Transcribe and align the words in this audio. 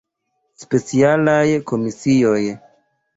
Specialaj 0.61 1.51
Komisioj. 1.73 2.39